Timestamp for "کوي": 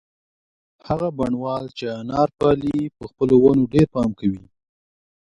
4.19-4.43